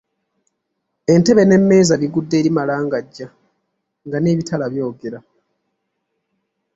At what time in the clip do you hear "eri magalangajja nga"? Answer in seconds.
2.39-4.17